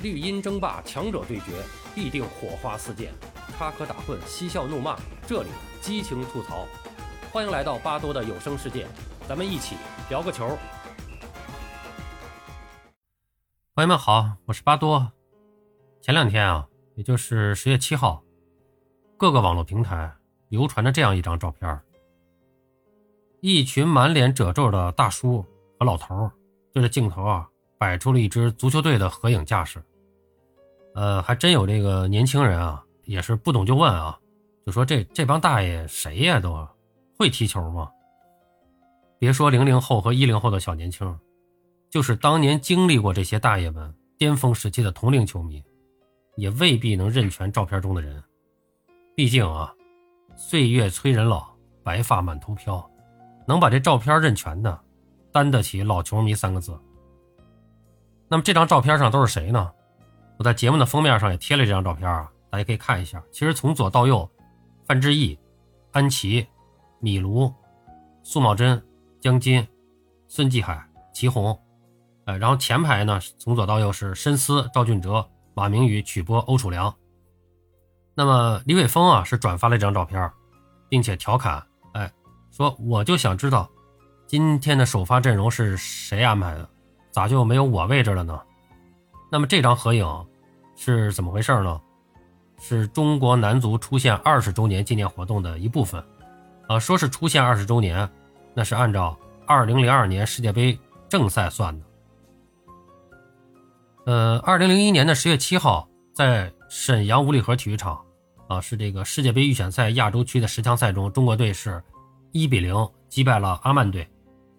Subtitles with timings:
[0.00, 1.60] 绿茵争霸，强者对决，
[1.92, 3.08] 必定火花四溅；
[3.56, 5.48] 插科打诨，嬉笑怒骂，这里
[5.80, 6.68] 激情吐槽。
[7.32, 8.86] 欢迎来到巴多的有声世界，
[9.26, 9.74] 咱们一起
[10.08, 10.56] 聊个球。
[13.74, 15.10] 朋友们好，我是巴多。
[16.00, 18.22] 前两天啊，也就是十月七号，
[19.16, 20.14] 各个网络平台
[20.48, 21.80] 流传着这样一张照片：
[23.40, 25.44] 一群满脸褶皱的大叔
[25.76, 26.30] 和老头
[26.72, 29.82] 对着镜头啊，摆出了一支足球队的合影架势。
[30.94, 34.18] 呃，还真有这个年轻人啊，也是不懂就问啊，
[34.66, 36.40] 就说这这帮大爷谁呀？
[36.40, 36.66] 都
[37.18, 37.90] 会踢球吗？
[39.18, 41.18] 别说零零后和一零后的小年轻，
[41.90, 45.62] 就是当年经历过这些大爷们巅峰时期的同龄球迷，
[46.36, 48.22] 也未必能认全照片中的人。
[49.16, 49.74] 毕竟啊，
[50.36, 51.48] 岁月催人老，
[51.82, 52.88] 白发满头飘，
[53.46, 54.80] 能把这照片认全的，
[55.32, 56.78] 担得起“老球迷”三个字。
[58.28, 59.72] 那么这张照片上都是谁呢？
[60.38, 63.20] 我在节目的封面上也贴了这张照片啊，大家可以看一下。
[63.32, 64.30] 其实从左到右，
[64.86, 65.36] 范志毅、
[65.90, 66.46] 安琪、
[67.00, 67.52] 米卢、
[68.22, 68.80] 苏茂贞、
[69.20, 69.66] 江津、
[70.28, 70.80] 孙继海、
[71.12, 71.58] 祁红，
[72.24, 76.94] 呃，然后前排呢，从左到右是申思、赵俊哲、马明宇、曲波、欧楚良。
[78.14, 80.30] 那么李伟峰啊，是转发了这张照片，
[80.88, 81.60] 并且调侃，
[81.94, 82.08] 哎，
[82.52, 83.68] 说我就想知道，
[84.28, 86.68] 今天的首发阵容是谁安排的，
[87.10, 88.40] 咋就没有我位置了呢？
[89.30, 90.06] 那么这张合影
[90.76, 91.80] 是怎么回事呢？
[92.60, 96.02] 是中国男足出现二十周年纪念活动的一部分，
[96.66, 98.10] 啊，说是出现二十周年，
[98.52, 100.76] 那是按照二零零二年世界杯
[101.08, 101.86] 正赛算的。
[104.06, 108.04] 呃，二零零一年的十月七号，在沈阳五里河体育场，
[108.48, 111.80] 啊，是这个世界杯预选赛亚洲区的十强赛中，中国队是
[112.32, 112.74] 一比零
[113.08, 114.08] 击败了阿曼队，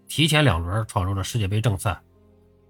[0.08, 2.00] 提前两轮闯入了世界杯正赛。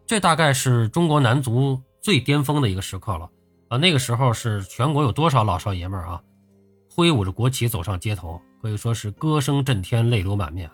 [0.08, 1.80] 这大概是中国男足。
[2.02, 3.30] 最巅峰的一个时刻了
[3.68, 3.78] 啊！
[3.78, 6.22] 那个时候是全国有多少老少爷们儿啊，
[6.90, 10.70] 挥舞着国旗走上街头，可以说是歌声震天，泪流满面。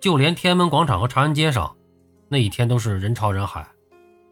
[0.00, 1.76] 就连天安门广场和长安街上，
[2.28, 3.66] 那一天都是人潮人海。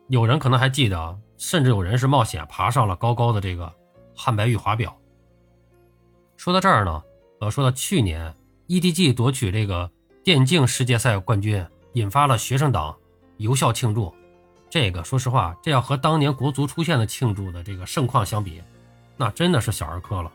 [0.09, 3.73] 有人可能还记得，甚至有人是冒险爬上了高高的这个
[4.15, 4.95] 汉白玉华表。
[6.37, 7.03] 说到这儿呢，
[7.41, 8.35] 呃，说到去年
[8.69, 9.91] EDG 夺取这个
[10.25, 12.97] 电竞世界赛冠军，引发了学生党
[13.37, 14.15] 游校庆祝。
[14.73, 18.63] 这个说实话，这要和当年国足出现的庆祝的这个盛况相比，
[19.19, 20.33] 那真的是小儿科了。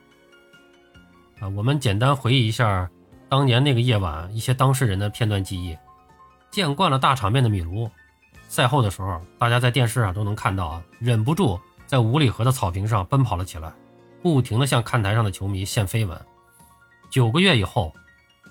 [1.40, 2.88] 啊，我们简单回忆一下
[3.28, 5.76] 当年那个夜晚一些当事人的片段记忆。
[6.52, 7.90] 见惯了大场面的米卢，
[8.48, 13.74] 赛后的时候，大家在电视上都能看到啊，忍不住在五里河的草坪上奔跑了起来，
[14.22, 16.16] 不停地向看台上的球迷献飞吻。
[17.10, 17.92] 九个月以后，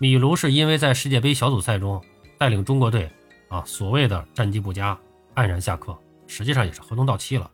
[0.00, 2.02] 米卢是因为在世界杯小组赛中
[2.36, 3.08] 带领中国队
[3.48, 4.98] 啊，所谓的战绩不佳。
[5.36, 7.50] 黯然下课，实际上也是合同到期了。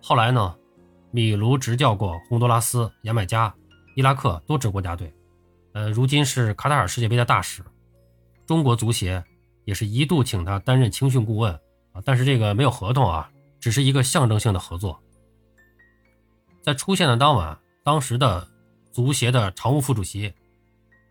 [0.00, 0.54] 后来呢，
[1.10, 3.52] 米卢执教过洪都拉斯、牙买加、
[3.96, 5.12] 伊拉克多支国家队，
[5.72, 7.64] 呃，如今是卡塔尔世界杯的大使。
[8.46, 9.24] 中国足协
[9.64, 11.52] 也是一度请他担任青训顾问
[11.92, 15.00] 啊，但是这个没有合同啊，只是一个象征性的合作。
[16.62, 18.46] 在出现的当晚，当时的
[18.92, 20.32] 足协的常务副主席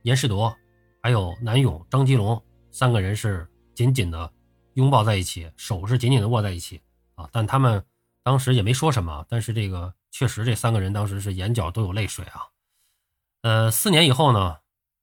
[0.04, 0.56] 严世铎，
[1.02, 2.40] 还有南勇、张吉龙
[2.72, 4.32] 三个人是紧紧的。
[4.74, 6.82] 拥抱在一起，手是紧紧的握在一起
[7.16, 7.30] 啊！
[7.32, 7.84] 但他们
[8.24, 9.26] 当时也没说什么。
[9.30, 12.48] 但是这个确实，这三个人当时是眼角都有泪水啊。
[13.42, 14.58] 呃，四年以后呢，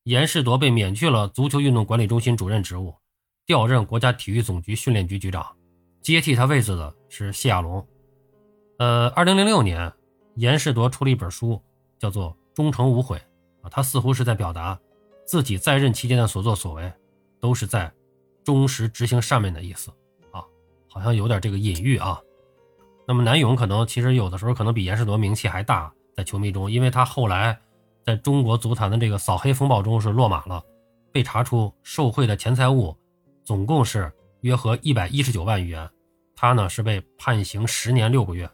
[0.04, 2.94] 严世铎被免去了足球运动管理中心主任职务，
[3.47, 5.56] 调任国家体育总局训练局局长，
[6.00, 7.86] 接替他位置的是谢亚龙。
[8.78, 9.92] 呃，二零零六年，
[10.36, 11.62] 严世铎出了一本书，
[11.98, 13.16] 叫做《忠诚无悔》
[13.62, 14.80] 啊，他似乎是在表达
[15.26, 16.92] 自己在任期间的所作所为，
[17.41, 17.92] 都是在。
[18.45, 19.91] 忠实执行上面的意思
[20.33, 20.43] 啊，
[20.89, 22.21] 好像有点这个隐喻啊。
[23.06, 27.59] 那么南勇可能其实有的时候可能比严世铎名气还大，在球迷中，因为他后来
[28.05, 30.62] 在中国足坛的这个扫黑风暴中是落马了，
[31.12, 32.97] 被查出受贿的钱财物
[33.45, 34.12] 总共是
[34.43, 35.91] 约合一百一十九万余元，
[36.37, 38.48] 他呢是被判刑十年六个月，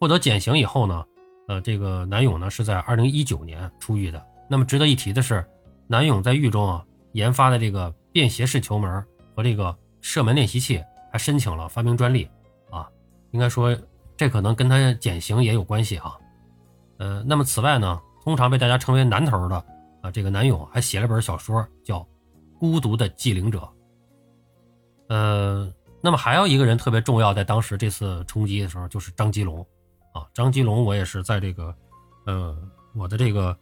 [0.00, 1.04] 获得减刑以后呢，
[1.48, 4.24] 呃，这个南勇呢是在二零一九年出狱的。
[4.48, 5.44] 那么值得一提的是，
[5.88, 7.92] 南勇在狱中啊研发的这个。
[8.14, 10.80] 便携式球门和这个射门练习器，
[11.10, 12.30] 还申请了发明专利，
[12.70, 12.88] 啊，
[13.32, 13.76] 应该说
[14.16, 16.16] 这可能跟他减刑也有关系啊。
[16.98, 19.56] 呃，那么此外呢，通常被大家称为南头的
[20.00, 21.98] 啊，这个南勇还写了本小说叫
[22.56, 23.58] 《孤独的继领者》。
[25.08, 25.68] 呃，
[26.00, 29.60] 那么还有一个人特别重要，在当时这次冲击的时候，就是张吉龙，
[30.12, 31.74] 啊，张吉龙我也是在这个，
[32.26, 32.56] 呃，
[32.94, 33.58] 我的这个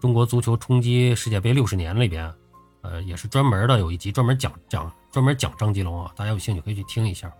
[0.00, 2.34] 中国足球冲击世界杯六十年里边。
[2.82, 7.32] 呃，也是专门的有一集专门讲讲专门讲张吉龙啊，大家有兴趣可以去听一下。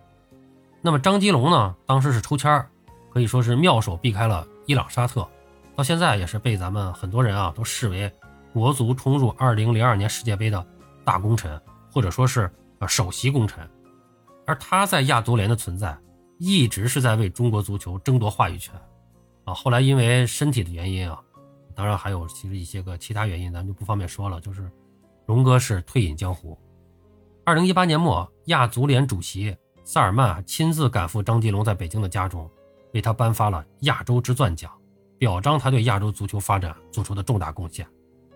[0.81, 2.65] 那么张吉龙呢，当时是抽签
[3.11, 5.27] 可以说是妙手避开了伊朗沙特，
[5.75, 8.11] 到现在也是被咱们很多人啊都视为
[8.51, 10.65] 国足冲入2002年世界杯的
[11.03, 11.61] 大功臣，
[11.91, 13.69] 或者说是呃首席功臣。
[14.45, 15.97] 而他在亚足联的存在，
[16.37, 18.73] 一直是在为中国足球争夺话语权
[19.45, 19.53] 啊。
[19.53, 21.19] 后来因为身体的原因啊，
[21.73, 24.41] 当然还有其实一些个其他原因，咱就不方便说了。
[24.41, 24.69] 就是
[25.25, 26.57] 荣哥是退隐江湖。
[27.45, 32.49] 2018年末，亚足联主席萨尔曼亲自赶赴张吉龙在北京的家中，
[32.93, 34.71] 为他颁发了亚洲之钻奖，
[35.17, 37.87] 表彰他对亚洲足球发展做出的重大贡献。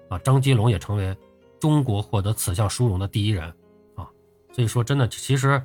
[0.09, 1.15] 啊，张吉龙也成为
[1.59, 3.47] 中国获得此项殊荣的第一人
[3.95, 4.07] 啊。
[4.51, 5.61] 所以说，真的，其实。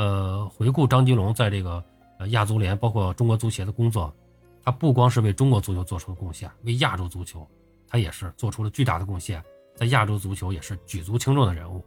[0.00, 1.84] 呃，回顾张吉龙在这个
[2.20, 4.14] 呃亚足联，包括中国足协的工作，
[4.62, 7.44] 他不光是为中国足球做出了贡献，为亚洲足球，
[7.88, 9.42] 他也是做出了巨大的贡献，
[9.78, 11.84] 在亚洲足球也是举足轻重的人物。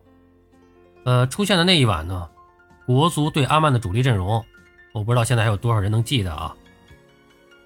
[1.03, 2.29] 呃，出现的那一晚呢，
[2.85, 4.43] 国足对阿曼的主力阵容，
[4.93, 6.55] 我不知道现在还有多少人能记得啊。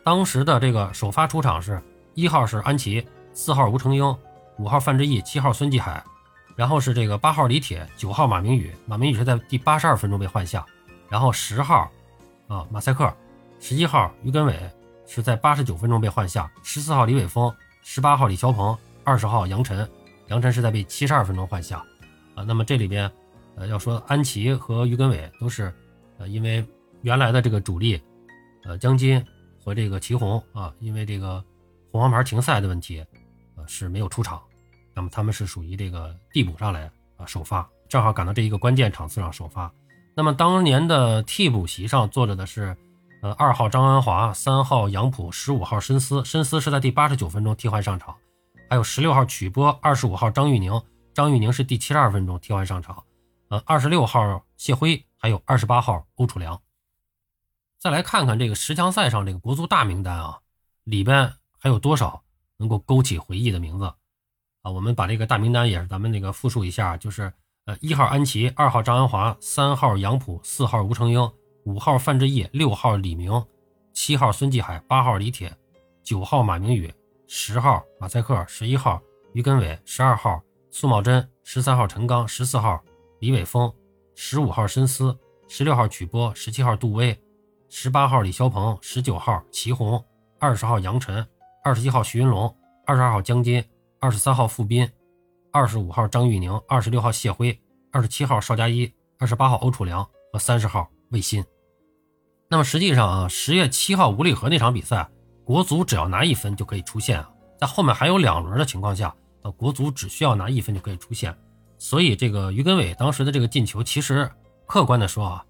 [0.04, 1.82] 当时的这个首发出场是
[2.16, 4.18] 一号是安琪，四号吴成英，
[4.58, 6.04] 五号范志毅，七号孙继海。
[6.56, 10.66] 然后是这个八号李铁，九号马明宇，马明宇是在第八十二分钟被换下，
[11.10, 11.92] 然后十号
[12.48, 13.14] 啊马赛克，
[13.60, 14.58] 十一号于根伟
[15.06, 19.86] 是在八十九分钟被换下，十四号李伟峰，十八号李霄鹏，二十号杨晨，
[20.28, 21.78] 杨晨是在被七十二分钟换下，
[22.36, 23.12] 啊，那么这里边
[23.56, 25.74] 呃要说安琪和于根伟都是
[26.18, 26.66] 呃因为
[27.02, 28.02] 原来的这个主力
[28.64, 29.24] 呃江津
[29.64, 31.44] 和这个祁红啊，因为这个
[31.92, 33.06] 红黄牌停赛的问题，
[33.56, 34.42] 呃是没有出场。
[34.94, 39.72] 那么他们是属于这个递补上来啊首发，正好赶到这一个关键场次上首发。
[40.16, 42.76] 那么当年的替补席上坐着的是，
[43.22, 48.16] 呃二号张安华，三号杨普，十五号申思，申思是在第八十九分钟替换上场，
[48.70, 50.82] 还有十六号曲波，二十五号张玉宁，
[51.14, 53.04] 张玉宁是第七十二分钟替换上场，
[53.50, 56.60] 呃二十六号谢辉，还有二十八号欧楚良。
[57.80, 60.40] 再来看看这个十强赛上这个国足大名单啊，
[60.84, 62.24] 里边还有多少
[62.58, 63.86] 能够勾起回忆的名字？
[64.64, 67.32] 啊，我们把这个大名单也是咱们那个复述一下，就是
[67.66, 71.32] 呃，一号安琪，二号张安华，三号杨普，四号吴成英，
[71.66, 73.46] 五号范志毅，六号李明，
[73.94, 75.56] 七号孙继海，八号李铁，
[76.04, 76.92] 九号马明宇，
[77.28, 79.02] 十号马赛克，十一号
[79.34, 82.84] 于根伟，十二号苏茂贞，十三号陈刚，十四号
[83.20, 83.74] 李伟峰，
[84.16, 85.18] 十五号申思，
[85.48, 87.18] 十六号曲波，十七号杜威，
[87.70, 90.04] 十八号李霄鹏，十九号祁红，
[90.40, 91.26] 二十号杨晨，
[91.64, 92.56] 二十一号徐云龙，
[92.86, 93.64] 二十二号江津。
[94.02, 94.88] 二十三号傅斌，
[95.52, 97.60] 二十五号张玉宁，二十六号谢辉，
[97.92, 101.44] 二十七号邵佳一，二十八号欧楚良和三十号魏鑫。
[102.48, 105.10] 那么实际上啊，十月七号无力河那场比赛，
[105.46, 107.30] 国足只要拿一分就可以出线啊。
[107.58, 111.34] 在后面还有两轮的情况下，呃，国足只需要拿一分就可以出线。
[111.78, 114.30] 所以这个于根伟当时的这个进球，其实
[114.66, 115.46] 客观的说啊，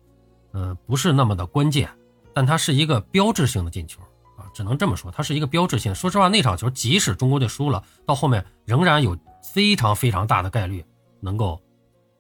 [0.52, 1.90] 呃，不是那么的关键，
[2.34, 4.02] 但它是一个标志性的进球
[4.38, 4.46] 啊。
[4.54, 5.96] 只能这么说，它是一个标志性。
[5.96, 9.18] 说实话，那场球即使中国队输了，到后面仍然有
[9.54, 10.86] 非常非常大的概率
[11.22, 11.62] 能够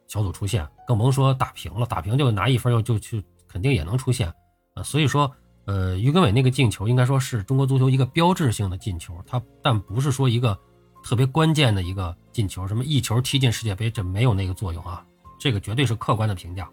[0.08, 1.86] 小组出线，更甭说打平了。
[1.86, 4.34] 打平就拿一分，又就去肯定也能出线
[4.76, 4.84] 啊。
[4.84, 5.32] 所以说，
[5.66, 10.58] 呃，于根伟那个进球应该说是中国足球一个标志性的进球，他但不是说一个
[11.04, 15.04] 特别关键的一个进球，什么一球踢进世界杯，这没有那个作用啊。
[15.40, 16.70] 这个绝对是客观的评价。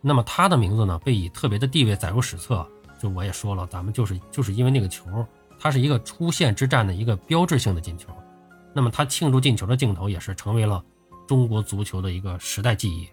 [0.00, 2.66] 那么他的名字呢，被以特别的地位载入史册。
[3.00, 5.24] 就我也说了，咱们就是就是因为那个球，
[5.58, 8.08] 它是一个出线之战的一个标志性的进球，
[8.74, 10.84] 那么他庆祝进球的镜头也是成为了
[11.26, 13.08] 中国足球的一个时代记忆。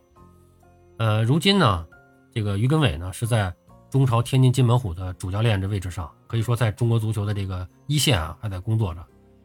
[0.97, 1.85] 呃，如今呢，
[2.33, 3.53] 这个于根伟呢是在
[3.95, 9.01] 中超天津津门虎的主教练这位置上，可以说在中国足球的这个一线啊还在工作着。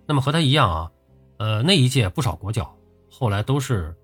[0.08, 0.90] 那么和他一样啊，
[1.36, 2.76] 呃，那一届不少国脚
[3.08, 3.94] 后来都是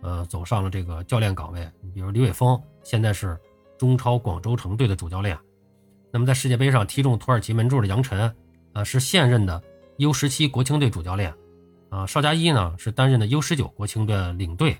[0.00, 3.38] 呃走上了这个教练岗位，比如李伟峰，现在是
[3.78, 5.38] 中超广州城队的主教练。
[6.10, 8.34] 那么在世界杯上踢中土耳其门柱的杨晨，
[8.72, 9.62] 啊是现任的
[9.98, 11.32] U 十七国青队主教练，
[11.90, 14.76] 啊邵佳一呢是担任的 U 十九国青的领队，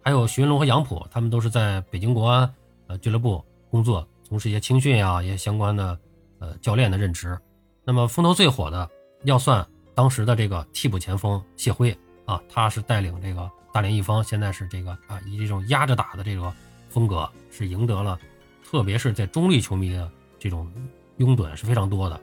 [0.00, 2.50] 还有徐云龙和杨普，他们都是在北京国安
[2.86, 3.44] 呃俱乐部
[3.74, 5.98] 工作，从事一些青训啊，一些相关的
[6.38, 7.36] 呃教练的任职。
[7.84, 8.88] 那么风头最火的
[9.24, 9.66] 要算
[9.96, 11.90] 当时的这个替补前锋谢辉
[12.24, 16.54] 啊，他是带领这个大连一方，现在是这个啊以这种压着打的这个
[16.88, 18.16] 风格是赢得了。
[18.64, 20.70] 特别是在中立球迷的这种
[21.16, 22.20] 拥趸是非常多的。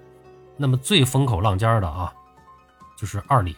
[0.56, 2.14] 那么最风口浪尖的啊，
[2.98, 3.54] 就是二李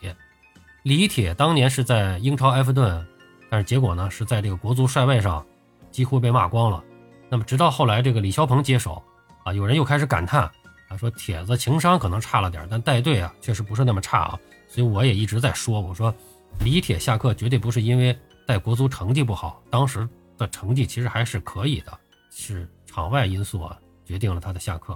[0.82, 3.06] 李铁，当年是在英超埃弗顿，
[3.52, 5.46] 但是结果呢是在这个国足帅位上
[5.92, 6.84] 几乎被骂光了。
[7.34, 9.02] 那么直到后来这个李霄鹏接手
[9.44, 10.44] 啊，有人又开始感叹
[10.88, 14.40] 啊，说铁子情商可能差了点，但带队啊确实不是那么差啊。
[14.68, 16.14] 所以我也一直在说，我说
[16.60, 22.00] 李铁下课绝对不是因为带国足成绩不好，当时的成绩其实还是可以的，
[22.30, 22.70] 是。
[22.86, 23.76] 场外因素啊，
[24.06, 24.96] 决定了他的下课。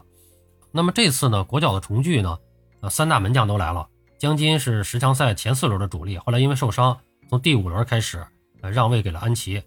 [0.72, 2.38] 那么这次呢，国脚的重聚呢，
[2.82, 3.88] 呃，三大门将都来了。
[4.20, 6.96] 江津是十强赛前四轮的主力，后来因为受伤，
[7.32, 8.24] 从第五轮开始，
[8.62, 9.60] 呃，让位给了安琪。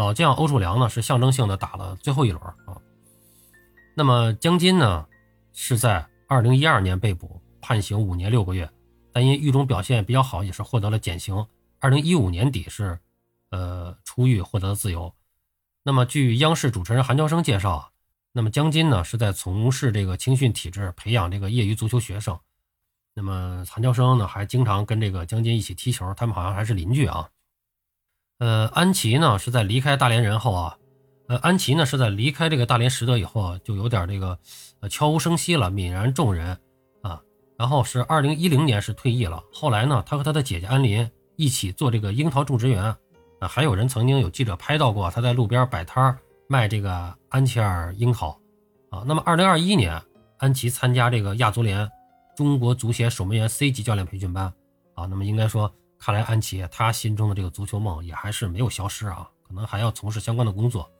[0.00, 2.80] 老将欧楚良呢，是象征性的打了最后一轮啊。
[3.94, 5.06] 那么江津呢，
[5.52, 8.70] 是在二零一二年被捕，判刑五年六个月，
[9.12, 11.46] 但因狱中表现比较好，也是获得了减刑。
[11.80, 12.98] 二零一五年底是，
[13.50, 15.14] 呃，出狱获得了自由。
[15.82, 17.90] 那么据央视主持人韩乔生介绍啊，
[18.32, 22.38] 那么江津呢是在从事这个青训体制培养这个业余足球学生。
[23.12, 27.28] 那么韩乔生呢还经常跟这个江津一起踢球，他们好像还是邻居啊。
[28.40, 30.78] 呃，安琪呢是在离开大连人后啊，
[31.28, 34.38] 呃，安琪呢是在离开这个大连实德以后啊，就有点这个
[34.80, 36.58] 呃悄无声息了，泯然众人
[37.02, 37.20] 啊。
[37.58, 41.06] 然后是二零一零年是退役了，后来呢，他和他的姐姐安林
[41.36, 42.82] 一起做这个樱桃种植园
[43.40, 46.18] 啊，还有人曾经有记者拍到过他在路边摆摊
[46.48, 48.30] 卖这个安琪儿樱桃
[48.88, 49.04] 啊。
[49.06, 50.00] 那么二零二一年，
[50.38, 51.86] 安琪参加这个亚足联
[52.34, 54.50] 中国足协守门员 C 级教练培训班
[54.94, 55.70] 啊，那么应该说。
[56.00, 60.90] 看来安琪他心中的这个足球梦也还是没有消失啊，可能还要从事相关的工作。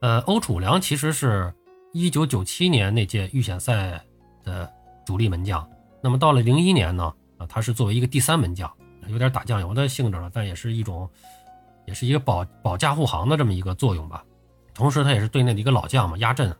[0.00, 1.52] 呃，欧楚良其实是
[1.92, 4.00] 一九九七年那届预选赛
[4.44, 4.72] 的
[5.04, 5.68] 主力门将，
[6.00, 8.72] 那么到了零一年呢，啊，他是作为一个第三门将，
[9.08, 11.10] 有点打酱油的性质了，但也是一种，
[11.84, 14.24] 也是一个保保驾护航的这么一个作用吧。
[14.72, 16.56] 同时，他也是队内的一个老将嘛，压阵。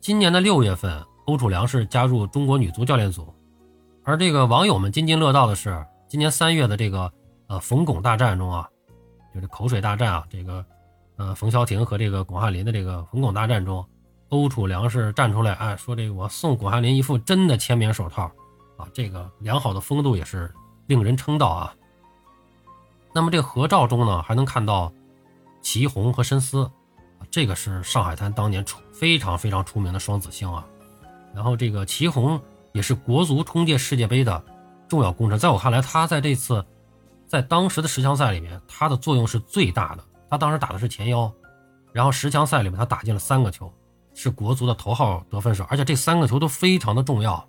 [0.00, 3.32] 今年的六月份，欧楚良是加入中国女足教练组，
[4.02, 5.86] 而这个网友们津津乐道的是。
[6.14, 7.12] 今年三月的这个
[7.48, 8.70] 呃冯巩大战中啊，
[9.34, 10.64] 就是口水大战啊，这个
[11.16, 13.84] 呃冯潇霆和这个巩汉林的这个冯巩大战中，
[14.28, 18.30] 欧楚良是站出来哎说这个我送巩汉林一副真的签名手套
[18.76, 20.54] 啊，这个良好的风度也是
[20.86, 21.74] 令人称道啊。
[23.12, 24.92] 那么这合照中呢，还能看到
[25.62, 26.70] 祁红和申思，
[27.28, 30.64] 这个是上海滩当年出非常非常出名的双子星啊。
[31.34, 32.40] 然后这个祁红
[32.70, 34.44] 也是国足冲届世界杯的。
[34.88, 36.64] 重要功臣，在我看来，他在这次，
[37.26, 40.04] 在当时的十强赛里面，他的作用是最大的。
[40.30, 41.32] 他当时打的是前腰，
[41.92, 43.72] 然后十强赛里面他打进了三个球，
[44.14, 47.46] 是国足的头号得分手，而且这三个球都非常的重要。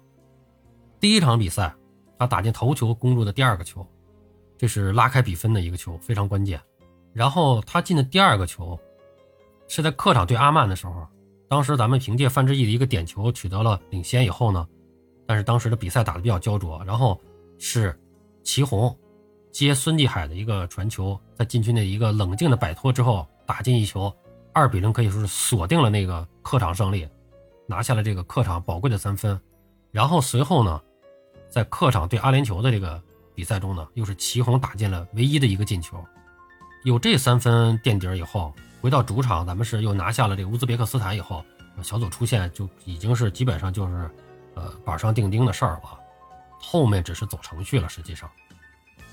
[1.00, 1.74] 第一场比赛，
[2.18, 3.86] 他打进头球攻入的第二个球，
[4.58, 6.60] 这是拉开比分的一个球，非常关键。
[7.14, 8.80] 然后他进的第二个球，
[9.68, 11.08] 是在客场对阿曼的时候，
[11.50, 14.68] 当时咱们凭借范志毅的一个点球取得了领先以后呢。
[15.28, 17.20] 但是当时的比赛打得比较焦灼，然后
[17.58, 18.00] 是
[18.44, 18.96] 祁红
[19.52, 24.14] 接孙继海的一个传球，在禁区内一个冷静的摆脱之后打进一球，
[24.54, 27.08] 二比零可以说是锁定了那个客场胜利，
[27.66, 29.40] 拿下了这个客场宝贵的三分。
[29.92, 30.82] 然后随后呢，
[31.50, 33.02] 在客场对阿联酋的这个
[33.34, 35.98] 比赛中呢，又是祁红打进了唯一的一个进球，
[36.84, 41.44] 有这三分垫底以后，回到主场咱们是又拿下了这个乌兹别克斯坦以后，
[41.82, 44.10] 小组出线就已经是基本上就是。
[44.56, 46.00] 呃，板上钉钉的事儿了，
[46.60, 47.88] 后面只是走程序了。
[47.88, 48.30] 实际上，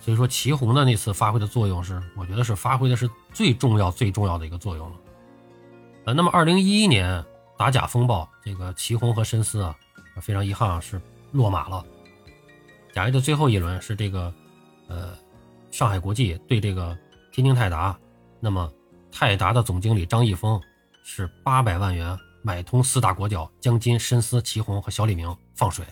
[0.01, 4.97] 所以说祁红的那次发挥的作用是，我觉得是发挥的是最重要、最重要的一个作用了。
[6.07, 7.25] 呃，那么二零一一年
[7.59, 9.77] 打假风暴，这个祁红和申思啊，
[10.21, 11.01] 非常遗憾啊，是
[11.33, 11.85] 落马了。
[12.93, 14.33] 甲 A 的最后一轮是这个，
[14.89, 15.17] 呃，
[15.71, 16.97] 上海国际对这个
[17.33, 17.99] 天津泰达，
[18.39, 18.73] 那么
[19.11, 20.61] 泰达的总经理张毅峰
[21.05, 22.19] 是八百万元。
[22.43, 25.85] 买通四大国脚江津、申思、祁红和小李明放水，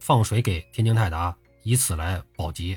[0.00, 2.76] 放水给天津泰达，以此来保级。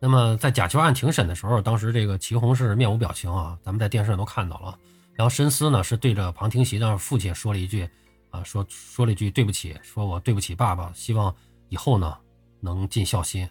[0.00, 4.78] 那么在假球案庭审的时候，当时这个祁红是面无表情啊，咱们在电视上都看到了。
[5.14, 7.88] 然后申思呢是对着旁听席的父亲说了一句，
[8.30, 11.34] 啊说说了一句对不起，说我对不起爸爸，希望
[11.68, 12.16] 以后呢
[12.60, 13.48] 能尽孝心。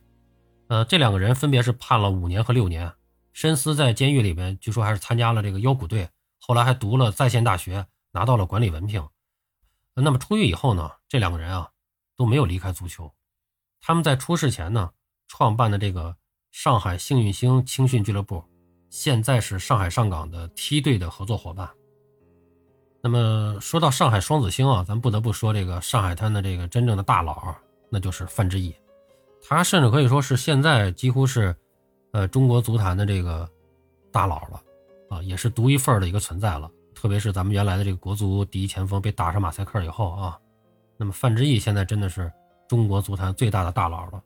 [0.69, 2.91] 呃，这两个人分别是判了五年和六年。
[3.33, 7.85] 申思在监狱里面据说还是参加了这个腰鼓队，后来还读了在线大学。
[8.17, 9.07] 拿到了管理文凭，
[9.93, 10.89] 那么出狱以后呢？
[11.07, 11.69] 这两个人啊
[12.15, 13.13] 都没有离开足球。
[13.79, 14.89] 他们在出事前呢
[15.27, 16.15] 创办的这个
[16.49, 18.43] 上海幸运星青训俱乐部，
[18.89, 21.69] 现在是上海上港的梯队的合作伙伴。
[23.03, 27.55] 那么说到上海双子星啊，咱不得不说这个上海滩的这个真正的大佬，
[27.91, 28.75] 那就是范志毅。
[29.47, 31.55] 他甚至可以说是现在几乎是
[32.13, 33.47] 呃中国足坛的这个
[34.11, 34.59] 大佬了
[35.11, 36.67] 啊，也是独一份的一个存在了。
[36.99, 40.39] 特别是咱们原来的这个国足第一前锋被打上马赛克以后啊，
[40.97, 42.31] 那么范志毅现在真的是
[42.67, 44.19] 中国足坛最大的大佬了。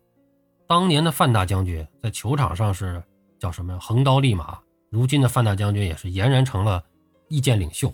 [0.68, 3.04] 当年的范大将军在球场上是
[3.38, 3.78] 叫什么？
[3.78, 4.58] 横刀立马。
[4.90, 6.82] 如今的范大将军也是俨然成了
[7.28, 7.94] 意见领袖。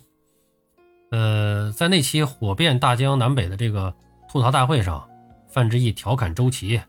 [1.10, 3.92] 呃，在那期火遍大江南北的这个
[4.30, 5.10] 吐槽大会上，
[5.50, 6.80] 范志毅调侃周琦，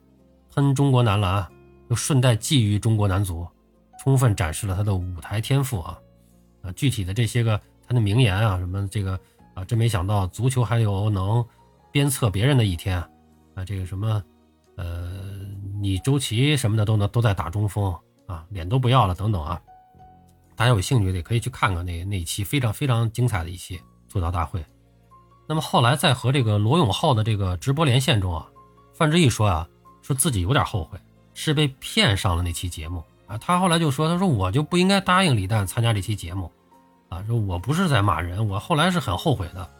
[0.54, 1.49] 喷中国男篮，
[1.88, 3.49] 又顺带觊觎中国男足，
[3.99, 5.99] 充分展示了他的舞台天赋啊。
[6.61, 7.59] 啊，具体的这些个。
[7.88, 9.18] 他的名言啊，什么这个
[9.54, 11.45] 啊，真没想到足球还有能
[11.90, 12.99] 鞭策别人的一天
[13.54, 13.64] 啊！
[13.64, 14.23] 这个什么，
[14.76, 15.21] 呃，
[15.80, 17.92] 你周琦什么的都能都在打中锋
[18.26, 19.59] 啊，脸都不要了等等啊！
[20.54, 24.62] 大家有兴趣的可以去看看那那一期非常非常精彩的一期吐槽大会。
[25.49, 28.47] 那么后来在和这个罗永浩的这个直播连线中啊，
[28.92, 29.66] 范志毅说啊，
[30.02, 30.99] 说自己有点后悔，
[31.33, 33.38] 是被骗上了那期节目啊。
[33.38, 36.52] 他后来就说，他说我就不应该答应李诞参加这期节目，
[37.08, 39.70] 啊，说我不是在骂人，我后来是很后悔的，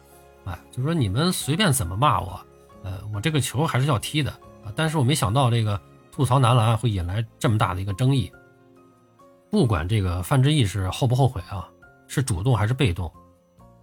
[0.45, 2.39] 哎，就说你们随便怎么骂我，
[2.83, 4.31] 呃，我这个球还是要踢的
[4.63, 4.73] 啊。
[4.75, 5.79] 但是我没想到这个
[6.11, 8.31] 吐槽男篮会引来这么大的一个争议。
[9.51, 11.67] 不管这个范志毅是后不后悔啊，
[12.07, 13.11] 是主动还是被动。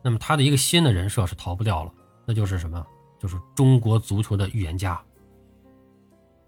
[0.02, 1.92] 那么他的一个新的人设是逃不掉了，
[2.24, 2.84] 那就是什么？
[3.18, 5.00] 就是中国足球的预言家。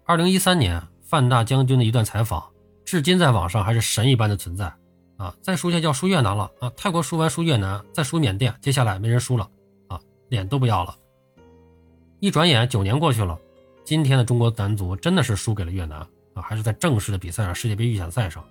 [0.05, 2.43] 二零一三年范大将军的一段采访，
[2.85, 4.71] 至今在网上还是神一般的存在
[5.19, 5.35] 啊！
[5.41, 6.71] 再输下就要输越南了啊！
[6.77, 9.47] 泰国输完输越南，再输缅甸，接下来没人输了
[9.89, 9.99] 啊，
[10.29, 10.95] 脸都不要了。
[12.21, 13.37] 一转眼九年过去了，
[13.83, 15.99] 今天的中国男足真的是输给了越南
[16.33, 18.41] 啊，还是在正式的比赛上，世界杯预选赛上。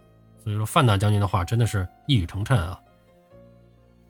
[0.44, 2.78] 所以说范大将军的话真的是一语成谶啊。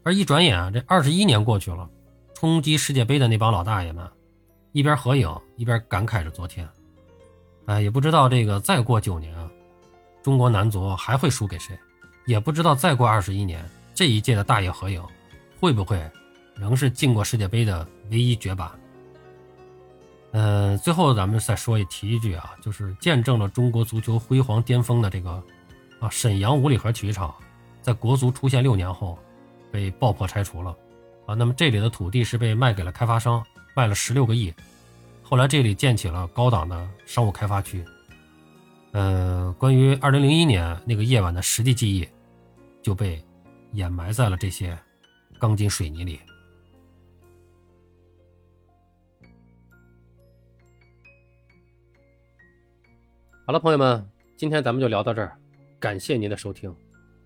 [0.02, 1.88] 而一转眼，这二十一年过去了，
[2.34, 4.04] 冲击世界杯的那帮老大爷们，
[4.72, 6.68] 一边合影一边感慨着昨天。
[7.66, 9.48] 哎，也不知道这个再过九年啊，
[10.24, 11.78] 中国男足还会输给谁？
[12.28, 15.02] 也不知道再过二十一年，这一届的大爷合影，
[15.58, 15.98] 会不会
[16.54, 18.70] 仍是进过世界杯的唯一绝版？
[20.32, 25.42] 嗯，最后咱们再说一提一句啊，就是见证了中国足球辉煌巅峰的这个
[26.00, 27.34] 啊沈阳五里河体育场，
[27.80, 29.18] 在国足出现六年后。
[29.70, 30.74] 被爆破拆除了，
[31.26, 33.44] 啊，那么这里的土地是被卖给了开发商，
[33.76, 34.50] 卖了十六个亿，
[35.22, 37.84] 后来这里建起了高档的商务开发区。
[38.92, 42.08] 呃，关于二零零一年那个夜晚的实际记忆，
[42.88, 43.22] 就被
[43.72, 44.74] 掩埋在了这些
[45.38, 46.18] 钢筋水泥里。
[53.44, 55.38] 好了，朋友们，今天咱们就聊到这儿，
[55.78, 56.74] 感谢您的收听。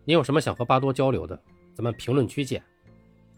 [0.05, 1.41] 您有什么想和巴多交流的？
[1.77, 2.61] 咱们评论区见。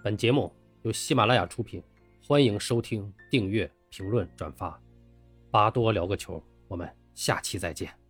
[0.03, 1.83] 本节目由喜马拉雅出品，
[2.27, 4.81] 欢迎收听、订阅、评论、转发。
[5.51, 8.04] 巴多聊个球，我们下期再见。